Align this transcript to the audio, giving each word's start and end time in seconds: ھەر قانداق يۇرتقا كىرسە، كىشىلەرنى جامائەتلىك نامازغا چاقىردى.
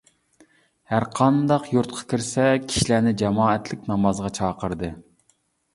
ھەر 0.93 1.05
قانداق 1.19 1.67
يۇرتقا 1.75 2.07
كىرسە، 2.15 2.49
كىشىلەرنى 2.65 3.15
جامائەتلىك 3.25 3.87
نامازغا 3.93 4.35
چاقىردى. 4.41 4.93